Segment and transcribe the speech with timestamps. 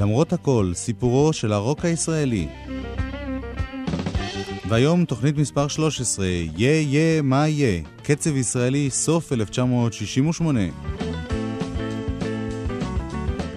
[0.00, 2.48] למרות הכל, סיפורו של הרוק הישראלי.
[4.68, 10.60] והיום תוכנית מספר 13, יה יה מה יהיה, קצב ישראלי סוף 1968.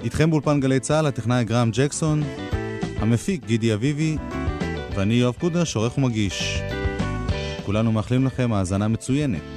[0.03, 2.23] איתכם באולפן גלי צה"ל, הטכנאי גרם ג'קסון,
[2.97, 4.17] המפיק גידי אביבי,
[4.95, 6.61] ואני יואב קודר, שעורך ומגיש.
[7.65, 9.52] כולנו מאחלים לכם האזנה מצוינת.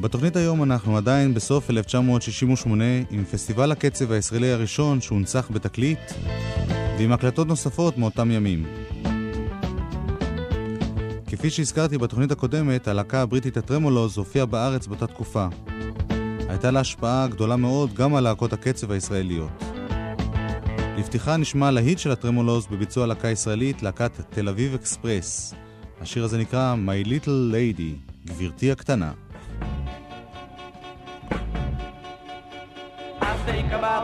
[0.00, 5.98] בתוכנית היום אנחנו עדיין בסוף 1968 עם פסטיבל הקצב הישראלי הראשון שהונצח בתקליט
[6.98, 8.66] ועם הקלטות נוספות מאותם ימים.
[11.26, 15.46] כפי שהזכרתי בתוכנית הקודמת, הלהקה הבריטית הטרמולוז הופיעה בארץ באותה תקופה.
[16.48, 19.64] הייתה לה השפעה גדולה מאוד גם על להקות הקצב הישראליות.
[20.98, 25.54] לפתיחה נשמע להיט של הטרמולוז בביצוע להקה ישראלית, להקת תל אביב אקספרס.
[26.00, 29.12] השיר הזה נקרא My Little Lady, גבירתי הקטנה.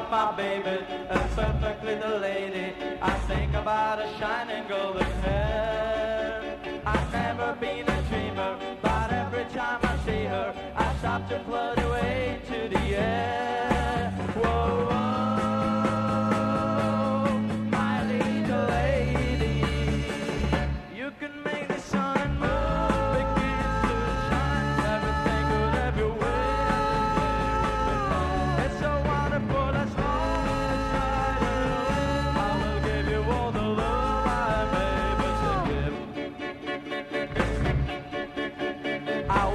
[0.06, 2.72] About my baby, a perfect little lady.
[3.00, 6.58] I think about a shining golden hair.
[6.84, 11.83] I've never been a dreamer, but every time I see her, I stop to float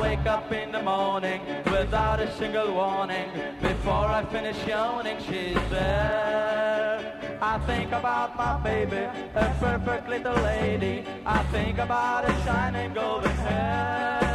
[0.09, 3.29] wake up in the morning without a single warning.
[3.61, 7.37] Before I finish yawning, she's there.
[7.39, 9.03] I think about my baby,
[9.35, 11.05] a perfect little lady.
[11.25, 14.28] I think about her shining golden hair.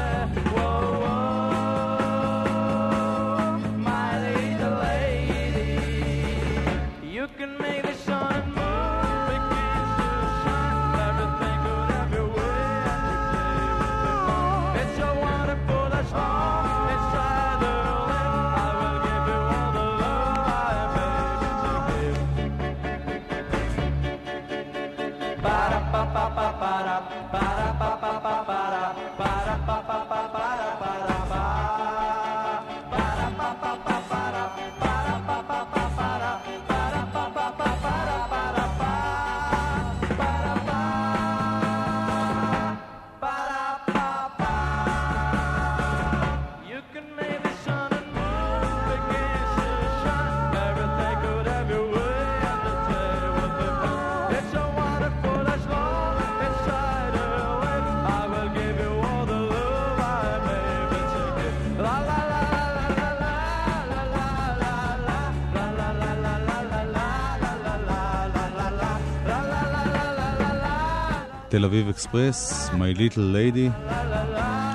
[71.57, 73.87] תל אביב אקספרס, My Little Lady.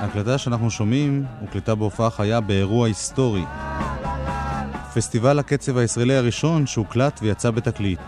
[0.02, 3.44] ההקלטה שאנחנו שומעים הוקלטה בהופעה חיה באירוע היסטורי.
[4.94, 8.00] פסטיבל הקצב הישראלי הראשון שהוקלט ויצא בתקליט.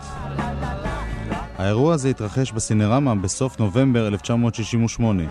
[1.58, 5.22] האירוע הזה התרחש בסינרמה בסוף נובמבר 1968.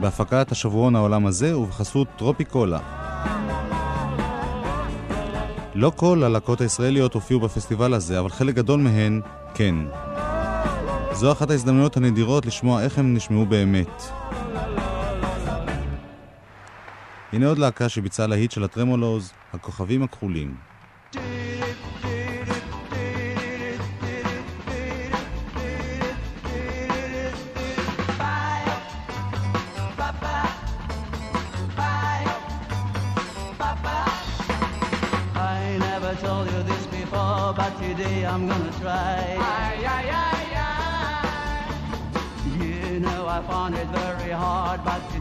[0.00, 2.78] בהפקת השבועון העולם הזה ובחסות טרופיקולה.
[5.74, 9.20] לא כל הלהקות הישראליות הופיעו בפסטיבל הזה, אבל חלק גדול מהן
[9.54, 9.74] כן.
[11.12, 14.02] זו אחת ההזדמנויות הנדירות לשמוע איך הם נשמעו באמת.
[17.32, 20.67] הנה עוד להקה שביצעה להיט של הטרמולוז, הכוכבים הכחולים.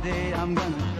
[0.07, 0.96] day I'm gonna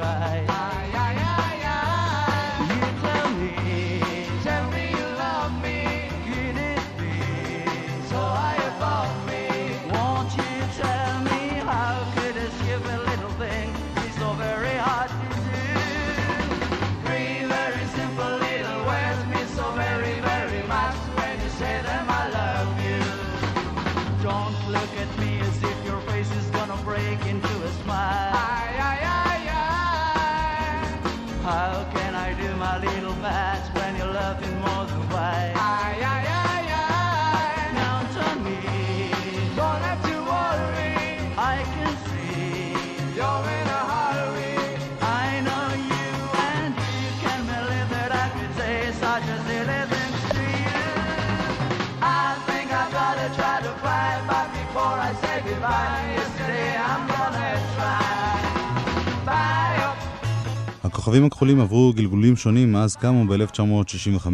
[61.08, 64.28] הכוכבים הכחולים עברו גלגולים שונים מאז קמו ב-1965,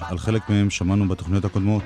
[0.00, 1.82] על חלק מהם שמענו בתוכניות הקודמות.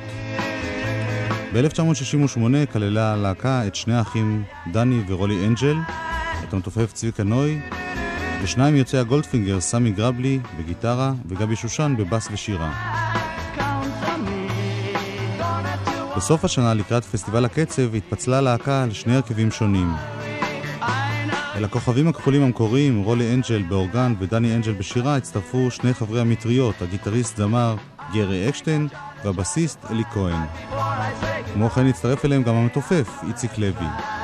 [1.55, 4.43] ב-1968 כללה הלהקה את שני האחים
[4.73, 5.77] דני ורולי אנג'ל,
[6.45, 7.61] את המתופף צביקה נוי,
[8.43, 12.73] ושניים יוצאי הגולדפינגר, סמי גרבלי בגיטרה וגבי שושן בבאס ושירה.
[16.17, 19.89] בסוף השנה, לקראת פסטיבל הקצב, התפצלה הלהקה לשני הרכבים שונים.
[21.57, 27.37] אל הכוכבים הכחולים המקוריים, רולי אנג'ל באורגן ודני אנג'ל בשירה, הצטרפו שני חברי המטריות, הגיטריסט
[27.37, 27.77] זמר
[28.13, 28.89] גרי אקשטיין
[29.25, 30.47] והבסיסט אלי כהן.
[31.55, 34.22] כמו כן הצטרף אליהם גם המתופף, איציק לוי.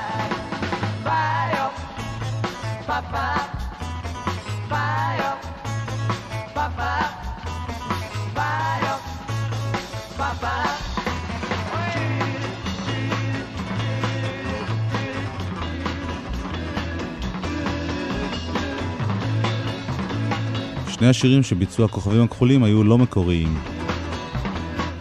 [21.08, 23.58] שני השירים שביצעו הכוכבים הכחולים היו לא מקוריים.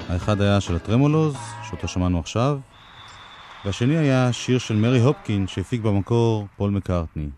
[0.10, 1.36] האחד היה של הטרמולוז,
[1.70, 2.60] שאותו שמענו עכשיו,
[3.66, 7.30] והשני היה שיר של מרי הופקין שהפיק במקור פול מקארטני.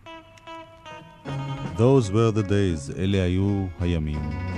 [1.78, 4.49] Those were the days, אלה היו הימים.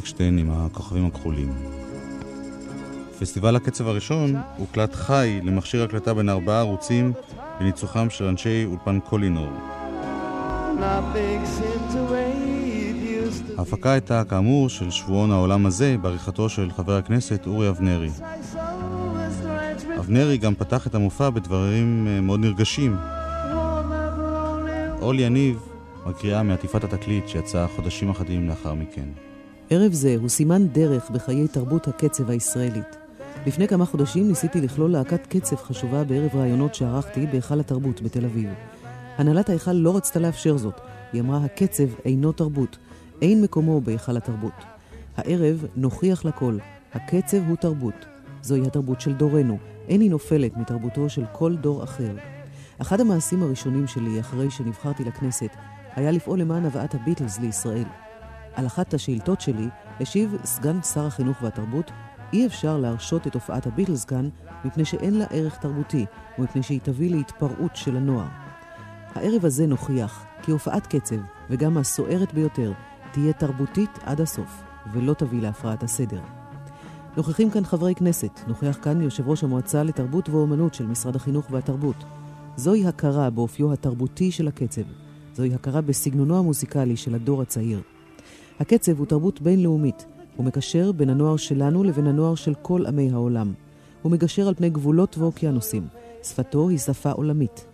[0.00, 1.54] אקשטיין עם הכוכבים הכחולים.
[3.20, 7.12] פסטיבל הקצב הראשון הוקלט חי למכשיר הקלטה בין ארבעה ערוצים
[7.60, 9.48] בניצוחם של אנשי אולפן קולינור.
[13.58, 18.10] ההפקה הייתה כאמור של שבועון העולם הזה בעריכתו של חבר הכנסת אורי אבנרי.
[19.98, 22.96] אבנרי גם פתח את המופע בדברים אה, מאוד נרגשים.
[25.00, 25.58] אול יניב
[26.06, 29.29] מקריאה מעטיפת התקליט שיצאה חודשים אחדים לאחר מכן.
[29.72, 32.96] ערב זה הוא סימן דרך בחיי תרבות הקצב הישראלית.
[33.46, 38.50] לפני כמה חודשים ניסיתי לכלול להקת קצב חשובה בערב ראיונות שערכתי בהיכל התרבות בתל אביב.
[39.18, 40.80] הנהלת ההיכל לא רצתה לאפשר זאת.
[41.12, 42.76] היא אמרה, הקצב אינו תרבות.
[43.22, 44.64] אין מקומו בהיכל התרבות.
[45.16, 46.58] הערב נוכיח לכל,
[46.94, 48.06] הקצב הוא תרבות.
[48.42, 49.58] זוהי התרבות של דורנו.
[49.88, 52.16] אין היא נופלת מתרבותו של כל דור אחר.
[52.78, 55.50] אחד המעשים הראשונים שלי אחרי שנבחרתי לכנסת
[55.96, 57.84] היה לפעול למען הבאת הביטלס לישראל.
[58.54, 59.68] על אחת השאילתות שלי
[60.00, 61.90] השיב סגן שר החינוך והתרבות,
[62.32, 64.28] אי אפשר להרשות את הופעת הביטלס כאן
[64.64, 66.06] מפני שאין לה ערך תרבותי
[66.38, 68.28] ומפני שהיא תביא להתפרעות של הנוער.
[69.14, 71.16] הערב הזה נוכיח כי הופעת קצב,
[71.50, 72.72] וגם הסוערת ביותר,
[73.12, 76.20] תהיה תרבותית עד הסוף, ולא תביא להפרעת הסדר.
[77.16, 82.04] נוכחים כאן חברי כנסת, נוכח כאן יושב ראש המועצה לתרבות ואומנות של משרד החינוך והתרבות.
[82.56, 84.82] זוהי הכרה באופיו התרבותי של הקצב.
[85.34, 87.80] זוהי הכרה בסגנונו המוזיקלי של הדור הצעיר.
[88.60, 90.06] הקצב הוא תרבות בינלאומית.
[90.36, 93.52] הוא מקשר בין הנוער שלנו לבין הנוער של כל עמי העולם.
[94.02, 95.86] הוא מגשר על פני גבולות ואוקיינוסים.
[96.22, 97.66] שפתו היא שפה עולמית.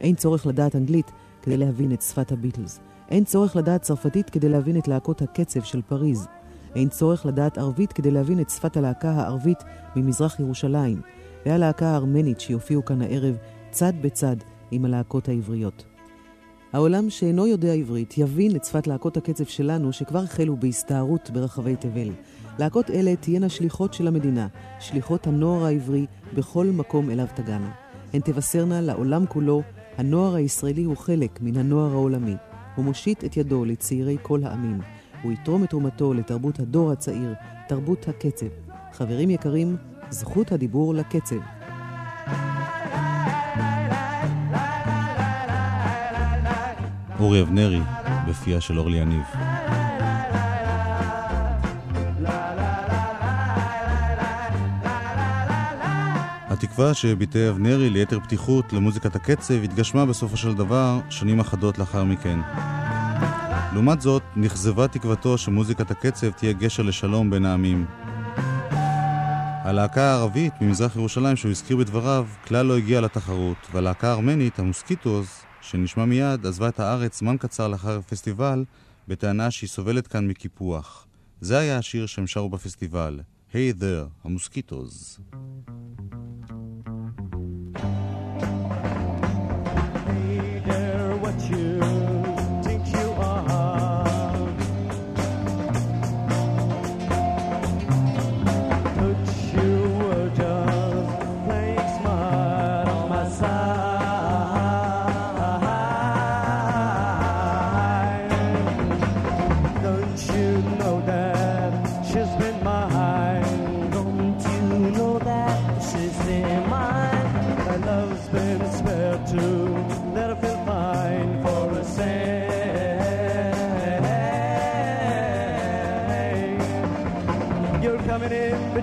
[0.00, 1.10] אין צורך לדעת אנגלית
[1.42, 2.80] כדי להבין את שפת הביטלס.
[3.08, 6.26] אין צורך לדעת צרפתית כדי להבין את להקות הקצב של פריז.
[6.74, 9.58] אין צורך לדעת ערבית כדי להבין את שפת הלהקה הערבית
[9.96, 11.00] ממזרח ירושלים,
[11.46, 13.36] והלהקה הארמנית שיופיעו כאן הערב
[13.70, 14.36] צד בצד
[14.70, 15.87] עם הלהקות העבריות.
[16.72, 22.10] העולם שאינו יודע עברית יבין את שפת להקות הקצב שלנו שכבר החלו בהסתערות ברחבי תבל.
[22.58, 24.46] להקות אלה תהיינה שליחות של המדינה,
[24.80, 27.70] שליחות הנוער העברי בכל מקום אליו תגענה.
[28.12, 29.62] הן תבשרנה לעולם כולו,
[29.98, 32.36] הנוער הישראלי הוא חלק מן הנוער העולמי.
[32.76, 34.80] הוא מושיט את ידו לצעירי כל העמים.
[35.22, 37.34] הוא יתרום את תרומתו לתרבות הדור הצעיר,
[37.68, 38.46] תרבות הקצב.
[38.92, 39.76] חברים יקרים,
[40.10, 41.57] זכות הדיבור לקצב.
[47.18, 47.80] אורי אבנרי,
[48.28, 49.22] בפיה של אורלי יניב.
[56.48, 62.38] התקווה שביטא אבנרי ליתר פתיחות למוזיקת הקצב התגשמה בסופו של דבר שנים אחדות לאחר מכן.
[63.72, 67.86] לעומת זאת, נכזבה תקוותו שמוזיקת הקצב תהיה גשר לשלום בין העמים.
[69.64, 75.37] הלהקה הערבית ממזרח ירושלים שהוא הזכיר בדבריו כלל לא הגיעה לתחרות, והלהקה הארמנית, המוסקיטוז,
[75.68, 78.64] שנשמע מיד, עזבה את הארץ זמן קצר לאחר הפסטיבל,
[79.08, 81.06] בטענה שהיא סובלת כאן מקיפוח.
[81.40, 83.20] זה היה השיר שהם שרו בפסטיבל,
[83.52, 85.18] hey there, המוסקיטוז.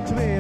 [0.05, 0.34] to me.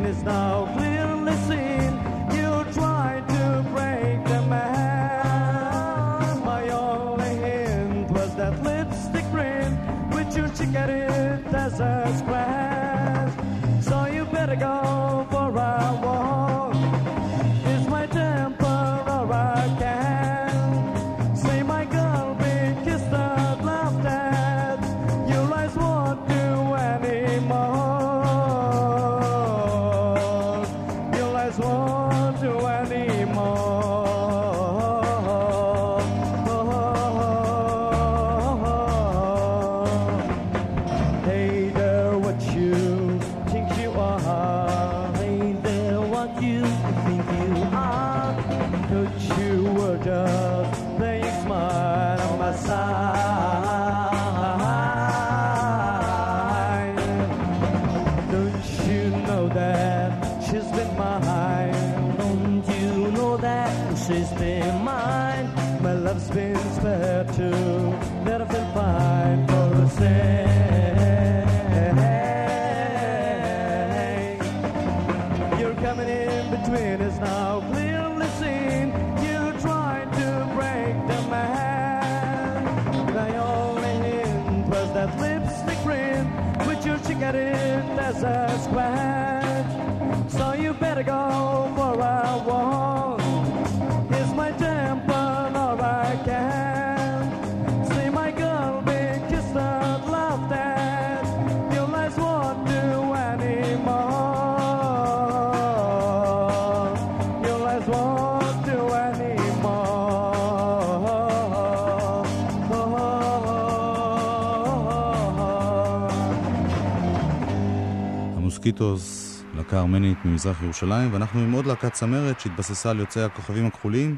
[118.65, 124.17] מוסקיטוס, להקה ארמנית ממזרח ירושלים, ואנחנו עם עוד להקת צמרת שהתבססה על יוצאי הכוכבים הכחולים,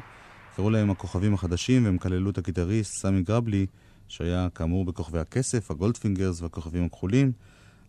[0.56, 3.66] קראו להם הכוכבים החדשים, והם כללו את הגיטריסט סמי גרבלי,
[4.08, 7.32] שהיה כאמור בכוכבי הכסף, הגולדפינגרס והכוכבים הכחולים,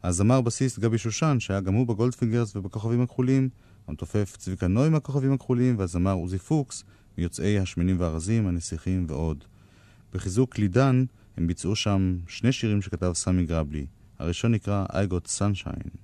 [0.04, 3.50] הזמר בסיסט גבי שושן, שהיה גם הוא בגולדפינגרס ובכוכבים הכחולים,
[3.88, 6.84] המתופף צביקה נוי מהכוכבים הכחולים, והזמר עוזי פוקס,
[7.18, 9.44] מיוצאי השמנים והרזים, הנסיכים ועוד.
[10.14, 11.06] בחיזוק לידן
[11.38, 13.86] הם ביצעו שם שני שירים שכתב סמי גרבלי.
[14.20, 15.99] הראשון נקרא I Got Sunshine.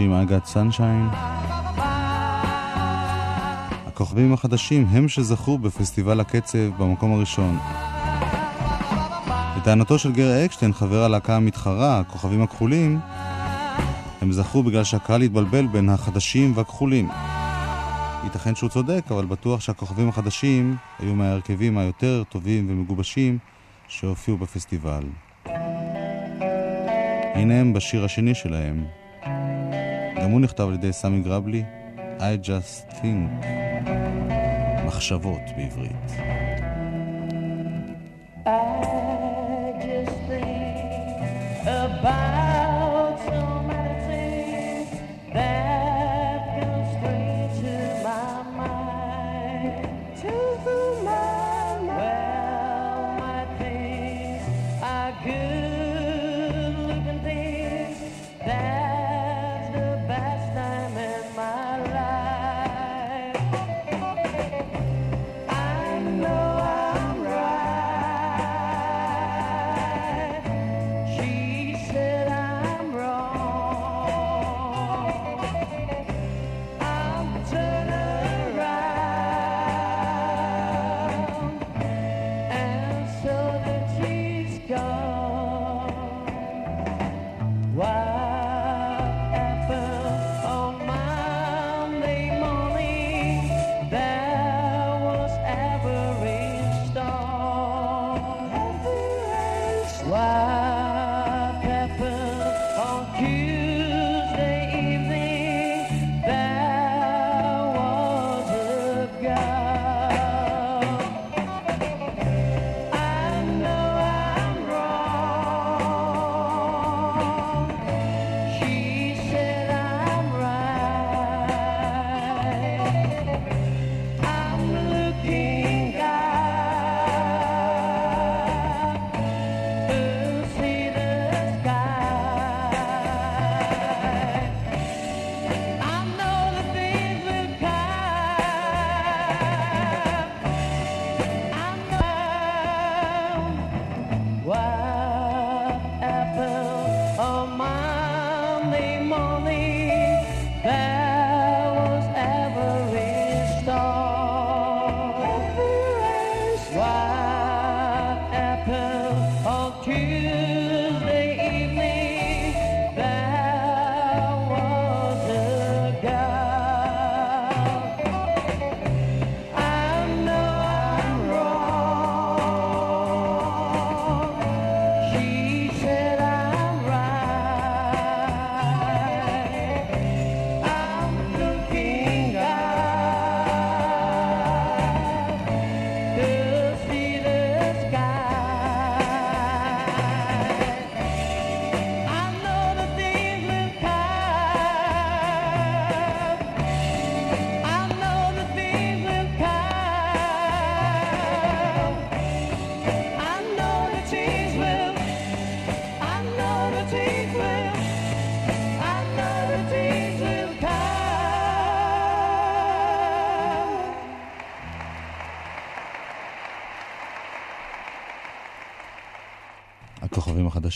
[0.00, 1.08] החדשים אגת סנשיין.
[3.86, 7.58] הכוכבים החדשים הם שזכו בפסטיבל הקצב במקום הראשון.
[9.56, 12.98] לטענתו של גר אקשטיין, חבר הלהקה המתחרה, הכוכבים הכחולים,
[14.20, 17.08] הם זכו בגלל שהקהל התבלבל בין החדשים והכחולים.
[18.24, 23.38] ייתכן שהוא צודק, אבל בטוח שהכוכבים החדשים היו מההרכבים היותר טובים ומגובשים
[23.88, 25.02] שהופיעו בפסטיבל.
[27.34, 28.84] הנה הם בשיר השני שלהם,
[30.20, 31.64] גם הוא נכתב על ידי סמי גרבלי,
[32.18, 33.46] I Just Think,
[34.86, 36.10] מחשבות בעברית.
[38.46, 38.89] I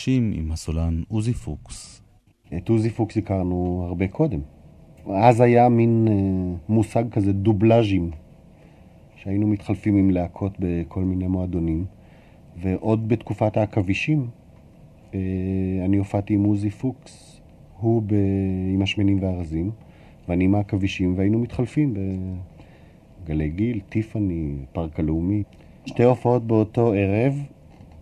[0.05, 2.01] החדשים עם הסולן עוזי פוקס.
[2.57, 4.39] את עוזי פוקס הכרנו הרבה קודם.
[5.15, 8.11] אז היה מין אה, מושג כזה דובלאז'ים,
[9.15, 11.85] שהיינו מתחלפים עם להקות בכל מיני מועדונים,
[12.61, 14.27] ועוד בתקופת העכבישים
[15.13, 15.19] אה,
[15.85, 17.41] אני הופעתי עם עוזי פוקס,
[17.79, 18.13] הוא ב...
[18.73, 19.71] עם השמנים והרזים,
[20.29, 21.93] ואני עם העכבישים, והיינו מתחלפים
[23.23, 25.43] בגלי גיל, טיפאני, פארק הלאומי.
[25.85, 27.33] שתי הופעות באותו ערב,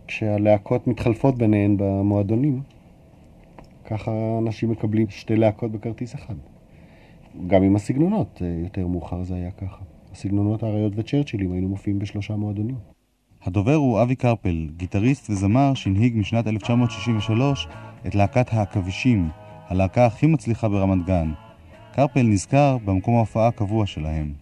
[0.06, 2.60] כשהלהקות מתחלפות ביניהן במועדונים.
[3.84, 4.10] ככה
[4.42, 6.34] אנשים מקבלים שתי להקות בכרטיס אחד.
[7.46, 9.82] גם עם הסגנונות, אה, יותר מאוחר זה היה ככה.
[10.12, 12.76] הסגנונות האריות וצ'רצ'ילים היינו מופיעים בשלושה מועדונים.
[13.42, 17.68] הדובר הוא אבי קרפל, גיטריסט וזמר שהנהיג משנת 1963
[18.06, 19.28] את להקת העכבישים,
[19.68, 21.32] הלהקה הכי מצליחה ברמת גן.
[21.92, 24.32] קרפל נזכר במקום ההופעה הקבוע שלהם.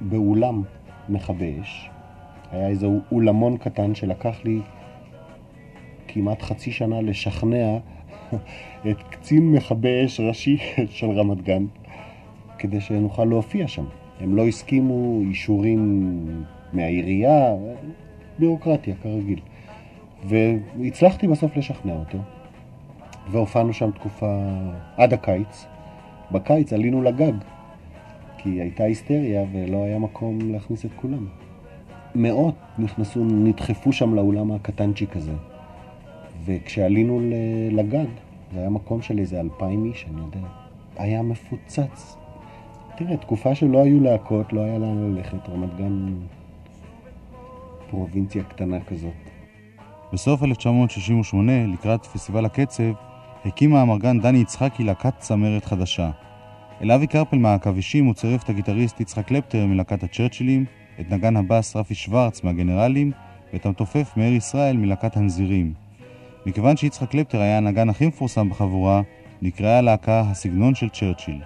[0.00, 0.62] באולם
[1.08, 1.90] מכבי אש,
[2.52, 4.60] היה איזה אולמון קטן שלקח לי
[6.14, 7.78] כמעט חצי שנה לשכנע
[8.90, 10.58] את קצין מכבי אש ראשי
[10.96, 11.64] של רמת גן
[12.58, 13.84] כדי שנוכל להופיע שם.
[14.20, 17.54] הם לא הסכימו, אישורים מהעירייה,
[18.38, 19.40] ביורוקרטיה כרגיל.
[20.24, 22.18] והצלחתי בסוף לשכנע אותו,
[23.30, 24.42] והופענו שם תקופה
[24.96, 25.66] עד הקיץ.
[26.32, 27.32] בקיץ עלינו לגג,
[28.38, 31.26] כי הייתה היסטריה ולא היה מקום להכניס את כולם.
[32.14, 35.32] מאות נכנסו, נדחפו שם לאולם הקטנצ'יק הזה.
[36.44, 37.20] וכשעלינו
[37.70, 38.06] לגג,
[38.52, 40.48] זה היה מקום של איזה אלפיים איש, אני יודע.
[40.96, 42.16] היה מפוצץ.
[42.96, 45.48] תראה, תקופה שלא היו להקות, לא היה לאן ללכת.
[45.48, 46.14] רמת גן
[47.90, 49.12] פרובינציה קטנה כזאת.
[50.12, 52.92] בסוף 1968, לקראת פסטיבל הקצב,
[53.44, 56.10] הקים האמרגן דני יצחקי להקת צמרת חדשה.
[56.82, 60.64] אל אבי קרפל מהעכבישים הוא צירף את הגיטריסט יצחק קלפטר מלהקת הצ'רצ'ילים,
[61.00, 63.12] את נגן הבאס רפי שוורץ מהגנרלים,
[63.52, 65.81] ואת המתופף מאיר ישראל מלהקת הנזירים.
[66.46, 69.02] מכיוון שיצחק קלפטר היה הנגן הכי מפורסם בחבורה,
[69.42, 71.40] נקראה הלהקה הסגנון של צ'רצ'יל.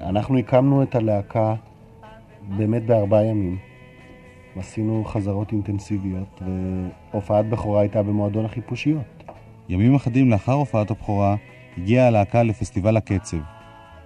[0.00, 1.54] אנחנו הקמנו את הלהקה
[2.56, 3.58] באמת בארבעה ימים.
[4.56, 6.42] עשינו חזרות אינטנסיביות,
[7.12, 9.24] והופעת בכורה הייתה במועדון החיפושיות.
[9.68, 11.36] ימים אחדים לאחר הופעת הבכורה,
[11.78, 13.36] הגיעה הלהקה לפסטיבל הקצב.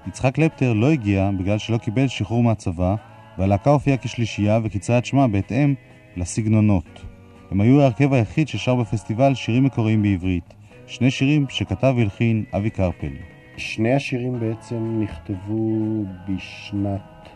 [0.07, 2.95] יצחק קלפטר לא הגיע בגלל שלא קיבל שחרור מהצבא,
[3.39, 5.75] והלהקה הופיעה כשלישייה וקיצרה את שמה בהתאם
[6.17, 7.06] לסגנונות.
[7.51, 10.55] הם היו ההרכב היחיד ששר בפסטיבל שירים מקוריים בעברית,
[10.87, 13.13] שני שירים שכתב והלחין אבי קרפל.
[13.57, 17.29] שני השירים בעצם נכתבו בשנת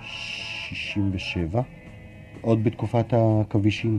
[0.00, 1.62] 67,
[2.40, 3.98] עוד בתקופת העכבישים.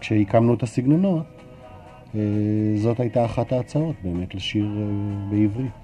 [0.00, 1.26] וכשהקמנו את הסגנונות,
[2.14, 2.20] אה,
[2.76, 4.84] זאת הייתה אחת ההצעות באמת לשיר אה,
[5.30, 5.83] בעברית.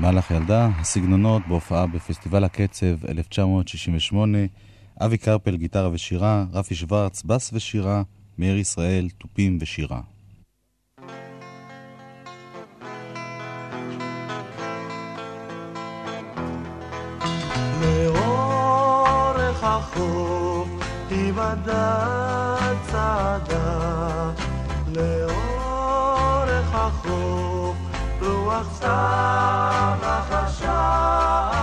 [0.00, 4.38] מהלך ילדה, הסגנונות בהופעה בפסטיבל הקצב 1968,
[5.00, 8.02] אבי קרפל גיטרה ושירה, רפי שוורץ בס ושירה,
[8.38, 10.00] מאיר ישראל תופים ושירה.
[17.82, 19.64] לאורך
[22.86, 24.30] צעדה
[24.88, 26.74] לאורך
[28.50, 31.59] רוח סתיו החשב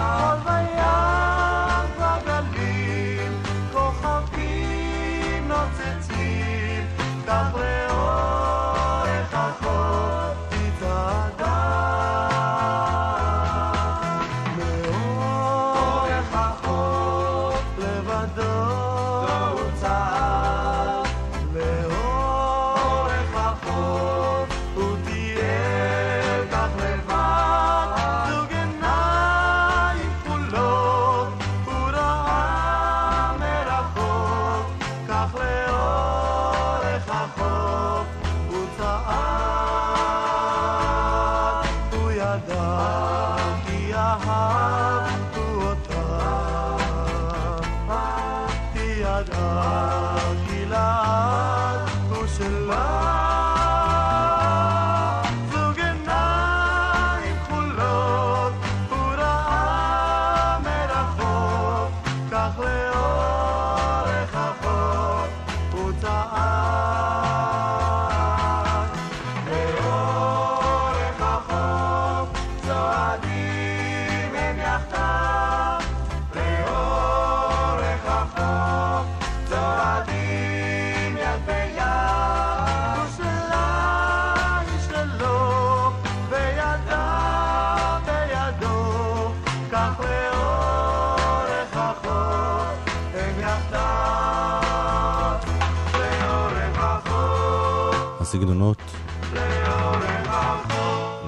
[98.37, 98.81] הסגנונות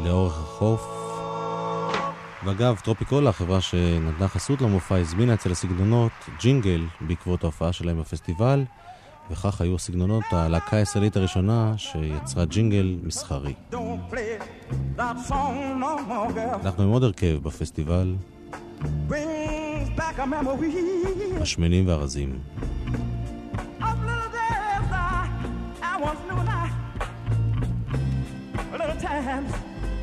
[0.05, 0.87] לאורך החוף.
[2.45, 8.63] ואגב, טרופיקולה, החברה שנתנה חסות למופע, הזמינה אצל הסגנונות ג'ינגל בעקבות ההופעה שלהם בפסטיבל,
[9.31, 13.53] וכך היו הסגנונות הלהקה הישראלית הראשונה שיצרה ג'ינגל מסחרי.
[13.71, 13.77] No.
[16.63, 18.15] אנחנו עם עוד הרכב בפסטיבל,
[21.41, 22.39] השמנים והרזים.
[25.81, 26.38] I, once
[29.09, 29.51] times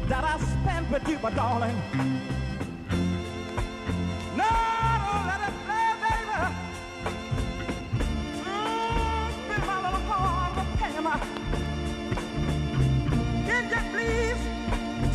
[0.08, 1.76] that I spent with you, my darling.
[4.40, 4.48] No,
[5.04, 6.38] don't let it play, baby.
[8.42, 10.04] Mm, spin my little
[10.56, 10.92] with pain.
[13.46, 14.40] Can you please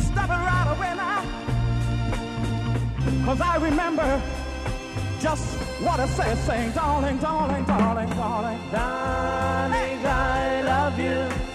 [0.06, 1.20] stop it right away now?
[3.26, 4.22] Cause I remember
[5.20, 11.51] just what I say, saying, darling, darling, darling, darling, darling, I love you.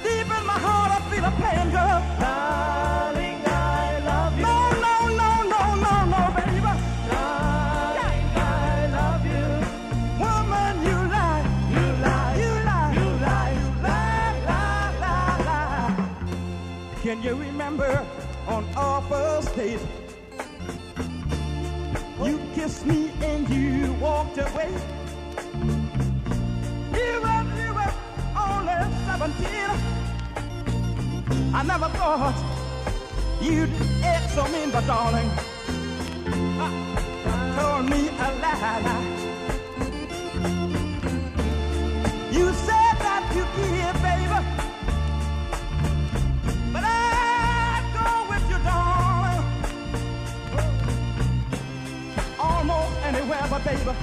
[1.28, 2.00] A girl.
[2.20, 4.44] Darling, I love you.
[4.44, 6.62] No, no, no, no, no, no, baby.
[7.10, 9.48] Darling, I love you.
[10.24, 17.02] Woman, you lie, you lie, you lie, you lie, you lie, lie, lie, lie.
[17.04, 18.06] Can you remember
[18.48, 19.82] on our first date?
[22.24, 24.72] You kissed me and you walked away.
[26.94, 27.94] You were, you were
[28.36, 29.97] only 17.
[31.30, 32.36] I never thought
[33.42, 33.70] you'd
[34.04, 35.30] act so mean, but darling,
[36.60, 39.04] uh, told me a lie.
[42.32, 44.40] You said that you care, baby,
[46.74, 49.44] but I'd go with you, darling
[52.40, 53.94] almost anywhere but baby.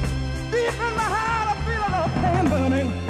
[0.51, 3.04] Deep in my heart, I feel a little pain burning.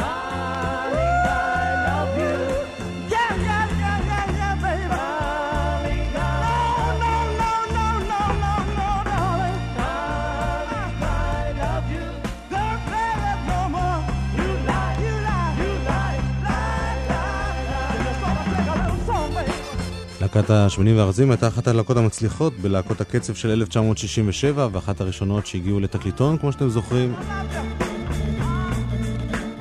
[20.36, 26.38] להקת השמנים והרזים הייתה אחת הלהקות המצליחות בלהקות הקצב של 1967 ואחת הראשונות שהגיעו לתקליטון,
[26.38, 27.14] כמו שאתם זוכרים.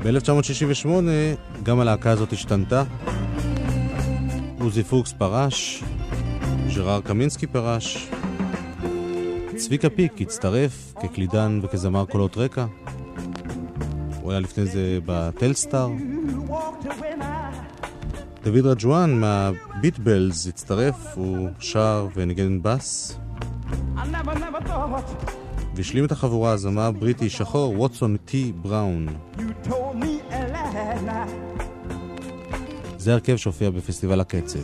[0.03, 0.87] ב-1968
[1.63, 2.83] גם הלהקה הזאת השתנתה.
[4.59, 5.83] עוזי פוקס פרש,
[6.69, 8.09] ז'רר קמינסקי פרש,
[9.55, 12.65] צביקה פיק הצטרף כקלידן וכזמר קולות רקע.
[14.21, 15.89] הוא היה לפני זה בטלסטאר.
[18.43, 19.21] דוד רג'ואן
[19.83, 23.19] מהביטבלס הצטרף, הוא שר וניגן בס.
[25.75, 29.07] והשלים את החבורה הזמר בריטי שחור ווטסון טי בראון.
[32.97, 34.59] זה הרכב שהופיע בפסטיבל הקצב.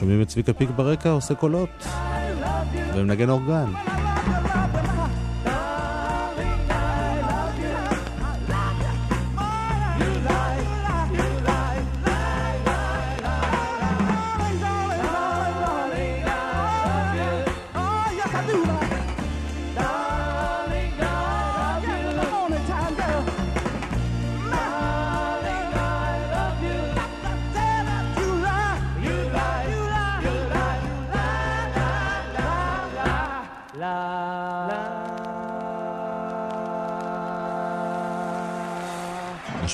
[0.00, 1.86] שומעים את צביקה פיק ברקע עושה קולות
[2.94, 3.99] ומנגן אורגן.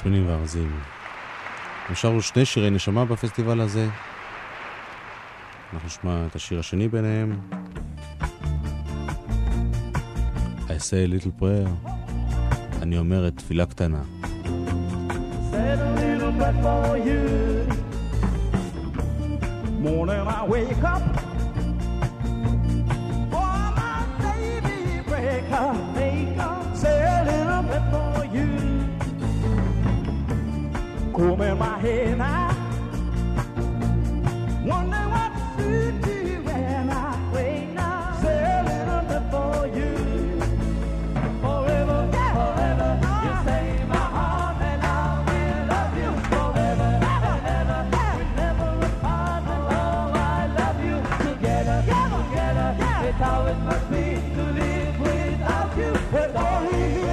[0.06, 0.80] השמנים והרזים.
[1.90, 3.88] נשארו שני שירי נשמה בפסטיבל הזה.
[5.72, 7.40] אנחנו נשמע את השיר השני ביניהם.
[10.68, 11.90] I say a little prayer.
[12.82, 14.02] אני אומר את תפילה קטנה.
[19.82, 21.15] Morning I wake up.
[31.16, 32.50] Comb in my hair now.
[34.66, 37.72] Wonder what to do when I bit
[39.30, 39.92] for you.
[41.40, 42.90] Forever, forever,
[43.24, 47.80] you save my heart and I will love you forever ever.
[48.36, 48.70] Never
[49.02, 52.68] oh, I love you together, together.
[53.08, 55.92] It's how it must be to live without you.
[56.12, 57.05] A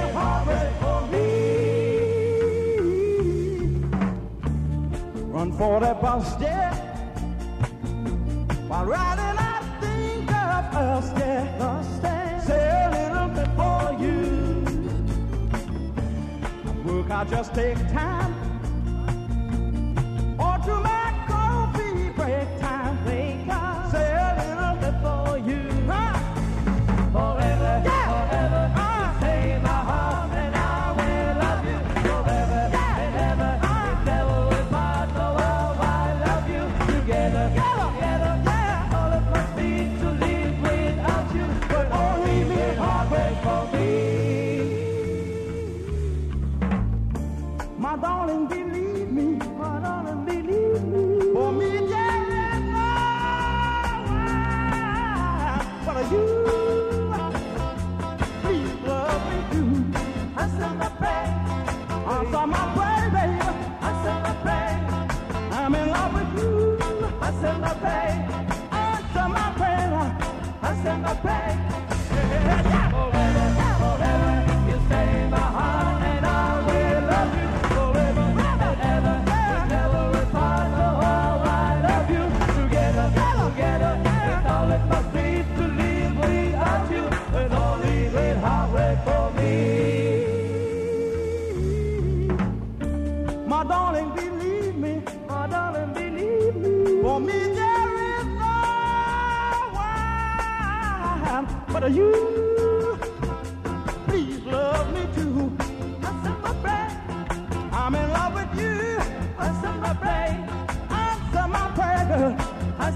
[5.58, 6.74] for that bus, yeah.
[8.66, 11.56] While riding, I think of us, yeah.
[11.60, 12.40] Us, yeah.
[12.40, 14.16] Say a little bit for you.
[16.84, 18.13] Work, I just take time.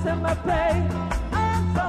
[0.08, 0.82] Answer my prayer.
[1.32, 1.88] Answer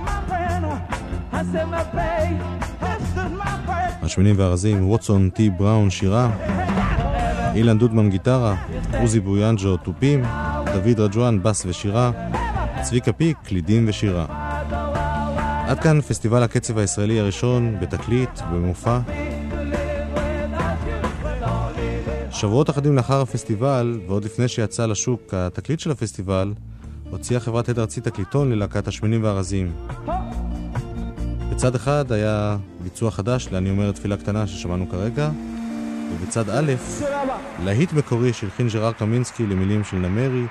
[3.40, 4.00] my prayer.
[4.02, 6.30] השמנים והרזים, ווטסון טי בראון שירה,
[7.56, 8.56] אילן דודמן גיטרה,
[9.02, 10.24] עוזי בויאנג'ו תופים,
[10.66, 12.12] דוד רג'ואן בס ושירה,
[12.82, 14.26] צביקה פיק קלידים ושירה.
[15.68, 19.00] עד כאן פסטיבל הקצב הישראלי הראשון בתקליט ובמופע.
[22.32, 26.54] שבועות אחדים לאחר הפסטיבל, ועוד לפני שיצא לשוק התקליט של הפסטיבל,
[27.10, 29.72] הוציאה חברת הד ארצי תקליטון ללהקת השמנים והרזים.
[31.52, 35.30] בצד אחד היה ביצוע חדש ל"אני אומר תפילה קטנה" ששמענו כרגע,
[36.14, 36.74] ובצד א',
[37.64, 40.46] להיט מקורי שהלחין ג'רר קמינסקי למילים של נמרי,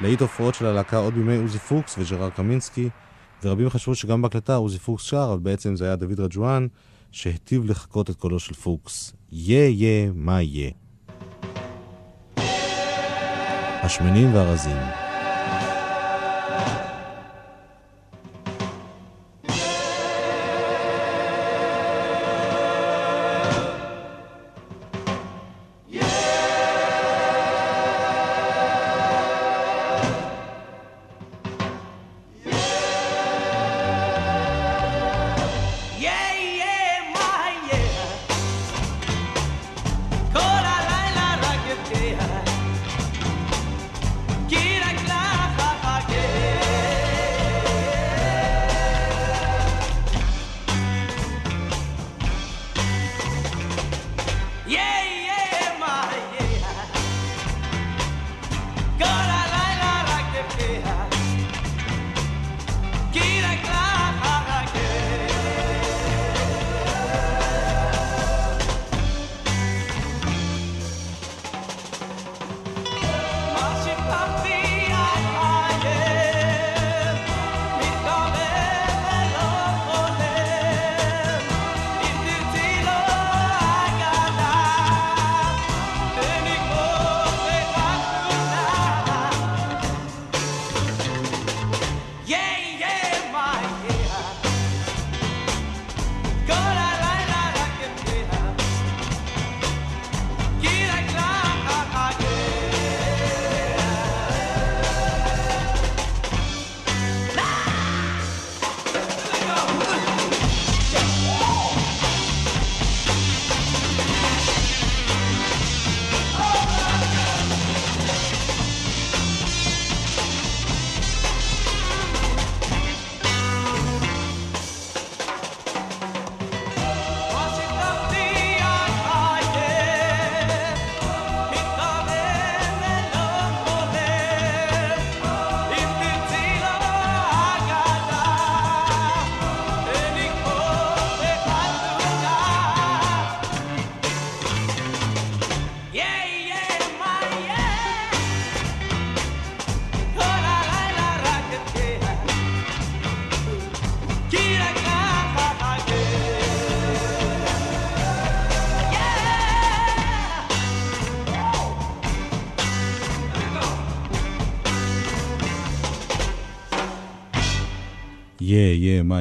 [0.00, 2.88] להיט הופעות של הלהקה עוד בימי עוזי פוקס וג'רר קמינסקי,
[3.44, 6.66] ורבים חשבו שגם בהקלטה עוזי פוקס שר, אבל בעצם זה היה דוד רג'ואן,
[7.12, 9.12] שהיטיב לחקות את קולו של פוקס.
[9.32, 10.70] יה יה מה יהיה.
[13.82, 15.01] השמנים והרזים.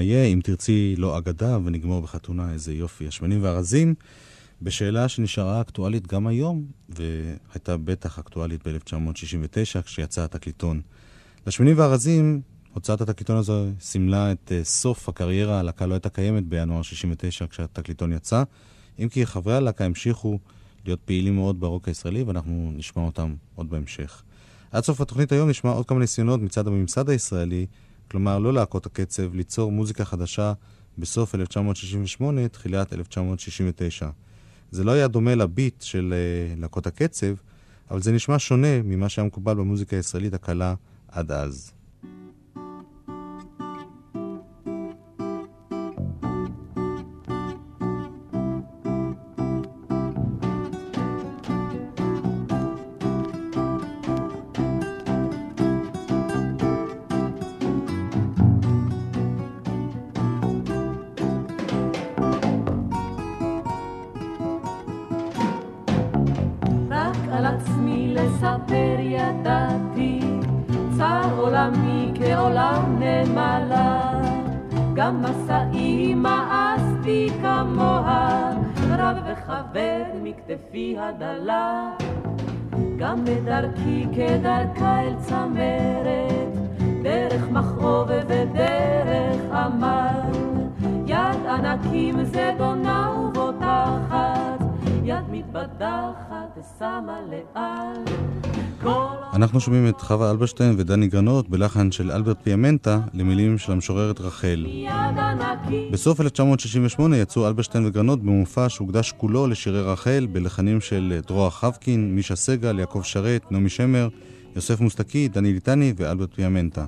[0.02, 3.08] יהיה, אם תרצי לא אגדה ונגמור בחתונה, איזה יופי.
[3.08, 3.94] השמנים והרזים,
[4.62, 10.82] בשאלה שנשארה אקטואלית גם היום, והייתה בטח אקטואלית ב-1969, כשיצא התקליטון.
[11.48, 12.42] לשמנים והרזים,
[12.74, 18.14] הוצאת התקליטון הזו סימלה את uh, סוף הקריירה, הלהקה לא הייתה קיימת בינואר 69 כשהתקליטון
[18.14, 18.44] יצא,
[19.00, 20.40] אם כי חברי הלהקה המשיכו
[20.86, 24.24] להיות פעילים מאוד ברוק הישראלי, ואנחנו נשמע אותם עוד בהמשך.
[24.72, 27.66] עד סוף התוכנית היום נשמע עוד כמה ניסיונות מצד הממסד הישראלי,
[28.12, 30.54] כלומר לא להקות הקצב, ליצור מוזיקה חדשה
[30.98, 34.10] בסוף 1968, תחילת 1969.
[34.72, 37.34] זה לא היה דומה לביט של uh, להקות הקצב,
[37.92, 40.76] אבל זה נשמע שונה ממה שהיה מקובל במוזיקה הישראלית הקלה
[41.08, 41.72] עד אז.
[75.02, 78.52] גם מסעי מאסתי כמוה,
[78.90, 81.90] רב וכבד מכתפי הדלה.
[82.98, 86.54] גם בדרכי כדרכה אל צמרת,
[87.04, 90.22] דרך מכאוב ודרך עמל.
[91.08, 94.60] יד ענקים זדונה ובוטחת,
[95.04, 98.04] יד מתבדחת ושמה לאל.
[98.84, 104.22] כל אנחנו שומעים את חווה אלברשטיין ודני גרנות בלחן של אלברט פיאמנטה למילים של המשוררת
[104.22, 104.66] רחל.
[105.92, 112.36] בסוף 1968 יצאו אלברשטיין וגרנות במופע שהוקדש כולו לשירי רחל בלחנים של דרור חבקין, מישה
[112.36, 114.08] סגל, יעקב שרת, נעמי שמר,
[114.56, 116.86] יוסף מוסטקי, דני ליטני ואלברט פיאמנטה.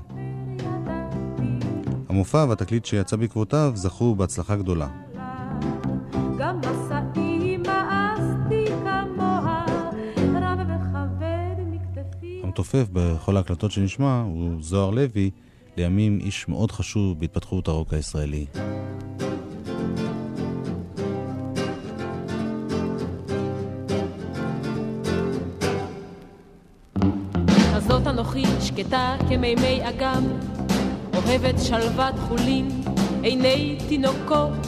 [2.09, 4.87] המופע והתקליט שיצא בעקבותיו זכו בהצלחה גדולה.
[6.37, 6.61] גם
[12.53, 15.29] המתופף בכל ההקלטות שנשמע הוא זוהר לוי,
[15.77, 18.45] לימים איש מאוד חשוב בהתפתחות הרוק הישראלי.
[27.75, 30.23] כזאת אנוכי שקטה כמימי אגם,
[31.13, 32.67] אוהבת שלוות חולין,
[33.23, 34.67] עיני תינוקות,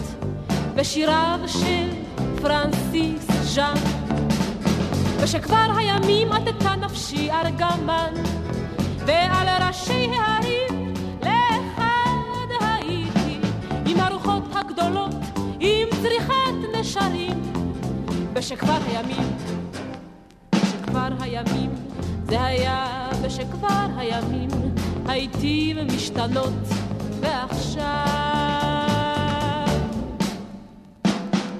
[0.75, 1.89] ושיריו של
[2.41, 4.24] פרנסיס ז'אן.
[5.19, 8.13] ושכבר הימים עטתה נפשי ארגמן,
[9.05, 10.93] ועל ראשי ההרים
[11.23, 13.39] לאחד הייתי,
[13.85, 15.15] עם הרוחות הגדולות,
[15.59, 17.55] עם צריכת נשרים.
[18.37, 19.37] ושכבר הימים,
[20.55, 21.71] שכבר הימים,
[22.25, 24.49] זה היה ושכבר הימים,
[25.07, 26.53] הייתי משתנות,
[27.19, 27.95] ועכשיו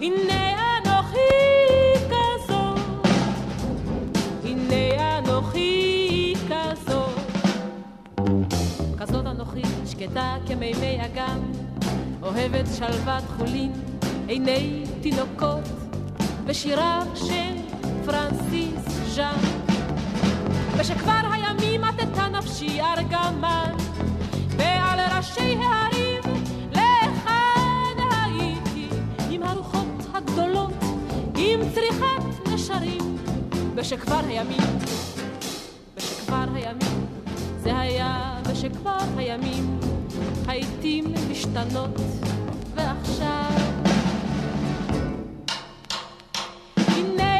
[0.01, 0.54] הנה
[10.05, 11.39] שקטה כמימי אגם,
[12.21, 13.71] אוהבת שלוות חולין,
[14.27, 15.63] עיני תינוקות,
[16.45, 17.55] ושיריו של
[18.05, 18.85] פרנסיס
[19.15, 19.37] ז'אן.
[20.77, 23.73] ושכבר הימים עטתה נפשי ארגמן,
[24.57, 26.23] ועל ראשי ההרים
[26.71, 28.87] לכאן הייתי,
[29.29, 30.73] עם הרוחות הגדולות,
[31.37, 33.17] עם צריכת נשרים,
[33.75, 34.77] ושכבר הימים,
[35.97, 37.05] ושכבר הימים,
[37.57, 39.79] זה היה ושכבר הימים,
[40.47, 42.01] העיתים משתנות,
[42.75, 43.51] ועכשיו
[46.77, 47.35] הנה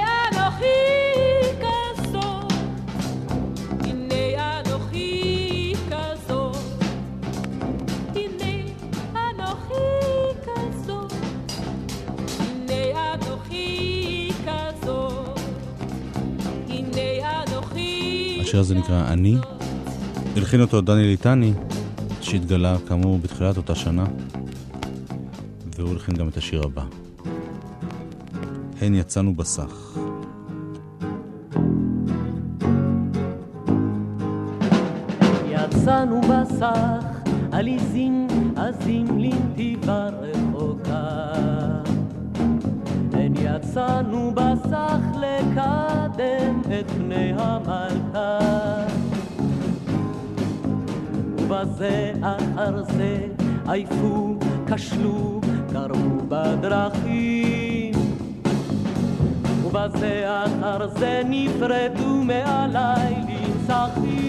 [18.41, 19.36] השיר הזה נקרא "אני".
[20.36, 21.53] הלחין אותו דני ליטני,
[22.26, 24.05] שהתגלה כאמור בתחילת אותה שנה,
[25.76, 26.84] והוא הלחין גם את השיר הבא.
[28.82, 29.97] הן יצאנו בסך.
[35.49, 37.05] יצאנו בסך,
[37.51, 41.32] עליזים עזים לנתיבה רחוקה.
[43.13, 48.85] הן יצאנו בסך לקדם את פני המלכה.
[51.46, 53.18] ובזה אחר זה
[53.68, 54.36] עייפו,
[54.68, 55.41] כשלו,
[55.74, 57.93] קרו בדרכים.
[59.66, 64.26] ובזה אחר זה נפרדו מעלי לנצחים.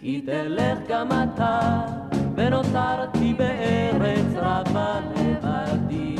[0.00, 1.80] כי תלך גם אתה,
[2.34, 6.16] ונותרתי בארץ רבה לבדי.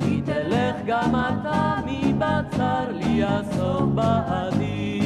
[0.00, 5.03] כי תלך גם אתה, מבצר לי הסוף בעדי.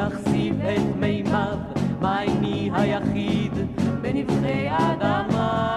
[0.00, 1.56] יחשיף את מימיו,
[2.00, 3.52] מעייני היחיד,
[4.02, 5.76] בנבחי אדמה.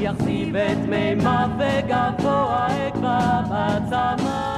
[0.00, 4.54] יחשיב את מימיו וגבוה אקבע בצמא.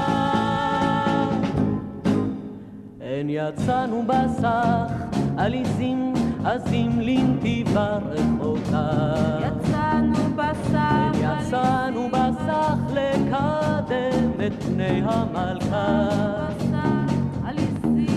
[3.00, 4.92] הן יצאנו בסך,
[5.38, 6.12] עליזים
[6.44, 8.88] עזים לנתיבה רחוקה.
[9.46, 16.46] יצאנו בסך, יצאנו בסך לקדם את פני המלכה.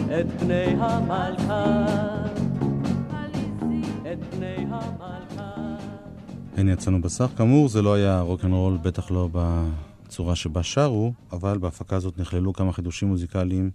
[0.09, 1.75] את פני המלכה.
[4.01, 4.17] את
[6.69, 7.29] יצאנו בסך.
[7.37, 12.73] כאמור, זה לא היה רוקנרול, בטח לא בצורה שבה שרו, אבל בהפקה הזאת נכללו כמה
[12.73, 13.71] חידושים מוזיקליים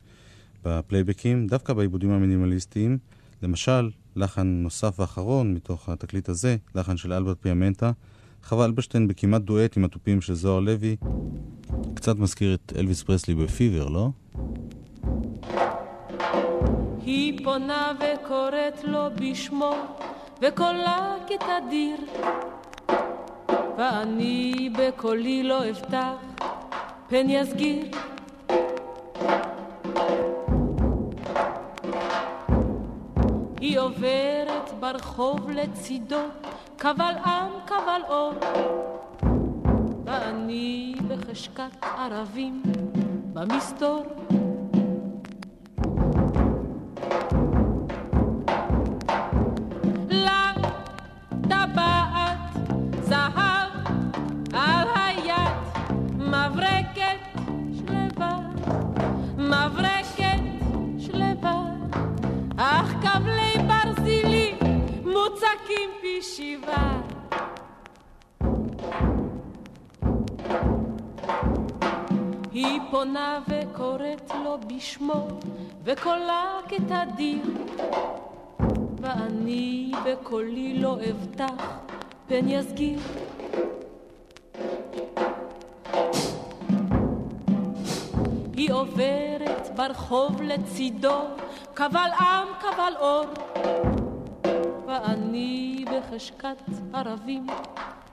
[0.65, 2.99] בפלייבקים, דווקא בעיבודים המינימליסטיים.
[3.43, 7.91] למשל, לחן נוסף ואחרון מתוך התקליט הזה, לחן של אלברט פיאמנטה.
[8.45, 10.97] חווה אלברשטיין בכמעט דואט עם התופים של זוהר לוי.
[11.95, 14.11] קצת מזכיר את אלוויס פרסלי בפיבר, לא?
[17.07, 19.73] היא פונה וקוראת לו בשמו,
[20.41, 21.97] וקולה כתדיר.
[23.77, 26.15] ואני בקולי לא אפתח,
[27.09, 27.87] פן יסגיר.
[33.61, 36.21] היא עוברת ברחוב לצידו,
[36.77, 38.33] קבל עם קבל אור.
[40.05, 42.63] ואני בחשכת ערבים
[43.33, 44.05] במסתור.
[72.95, 75.27] פונה וקוראת לו בשמו,
[75.85, 77.43] וקולה כתדיר.
[79.01, 81.79] ואני בקולי לא אבטח,
[82.27, 82.99] פן יסגיר.
[88.57, 91.21] היא עוברת ברחוב לצידו,
[91.75, 93.27] קבל עם קבל אור.
[94.87, 97.47] ואני בחשכת ערבים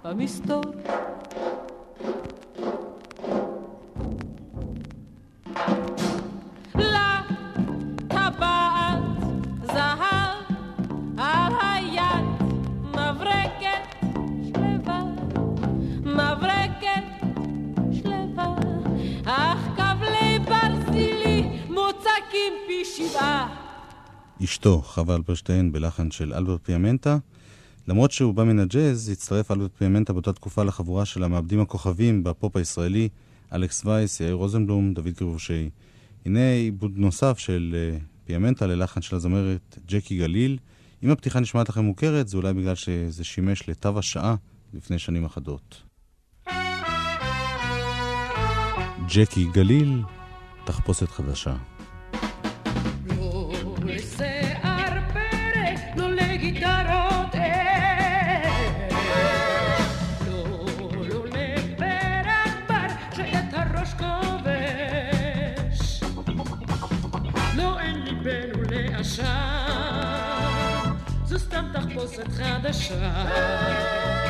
[0.04, 0.62] במסתור.
[24.44, 27.18] אשתו, חווה אלברשטיין, בלחן של אלברט פיאמנטה.
[27.88, 32.56] למרות שהוא בא מן הג'אז, הצטרף אלברט פיאמנטה באותה תקופה לחבורה של המעבדים הכוכבים בפופ
[32.56, 33.10] הישראלי,
[33.54, 35.70] אלכס וייס, יאיר רוזנבלום, דוד קרבושי.
[36.26, 40.58] הנה עיבוד נוסף של אה, פיאמנטה ללחן של הזמרת ג'קי גליל.
[41.04, 44.36] אם הפתיחה נשמעת לכם מוכרת, זה אולי בגלל שזה שימש לתו השעה
[44.74, 45.84] לפני שנים אחדות.
[49.16, 50.02] ג'קי גליל,
[50.66, 51.56] תחפושת חדשה.
[72.42, 74.21] תחפושת חדשה.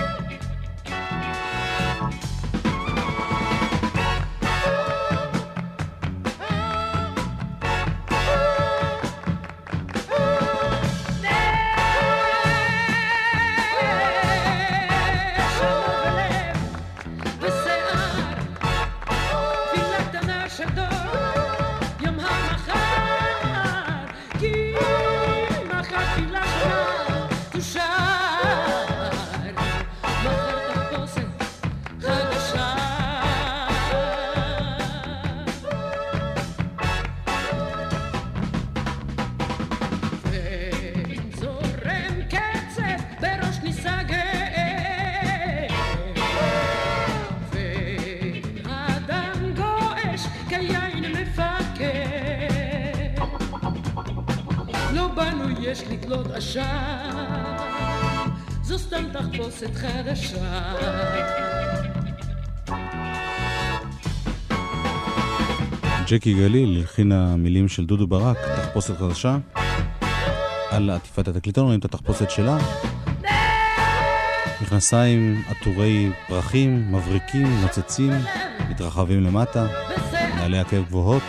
[66.22, 69.38] ג'קי גליל הלחינה מילים של דודו ברק, תחפושת חדשה.
[70.70, 72.58] על עטיפת התקליטון רואים את התחפושת שלה.
[74.62, 78.12] מכנסיים עטורי פרחים, מבריקים, נוצצים,
[78.70, 79.68] מתרחבים למטה,
[80.36, 81.24] נעלי עקב גבוהות.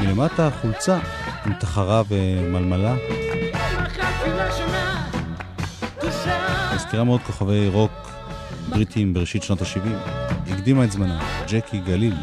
[0.00, 0.98] מלמטה חולצה
[1.46, 2.94] עם תחרה ומלמלה.
[6.74, 7.92] מזכירה מאוד כוכבי רוק
[8.68, 10.23] בריטים בראשית שנות ה-70.
[10.64, 12.14] הקדימה את זמנה, ג'קי גליל.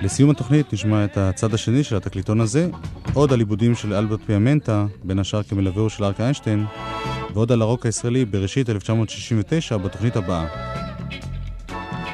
[0.00, 2.68] לסיום התוכנית נשמע את הצד השני של התקליטון הזה,
[3.14, 6.64] עוד על עיבודים של אלברט פיאמנטה, בין השאר כמלווהו של ארק איינשטיין,
[7.34, 10.71] ועוד על הרוק הישראלי בראשית 1969 בתוכנית הבאה.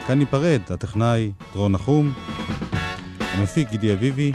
[0.09, 2.13] כאן ניפרד, הטכנאי דרור נחום,
[3.21, 4.33] המפיק גידי אביבי,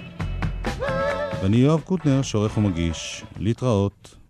[1.41, 3.24] ואני יואב קוטנר, שעורך ומגיש.
[3.39, 4.22] להתראות.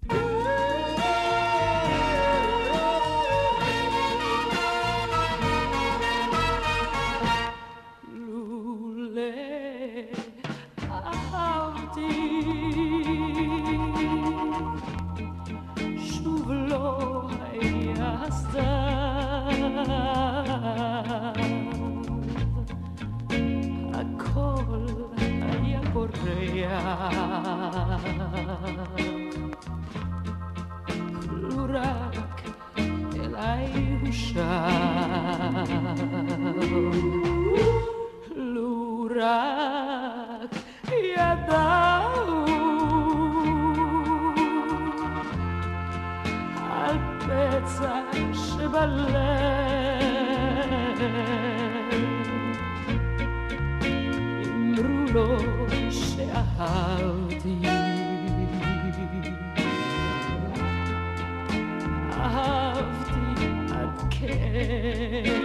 [62.23, 65.43] אהבתי עד כן.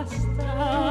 [0.00, 0.89] basta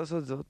[0.00, 0.44] לעשות את זה עוד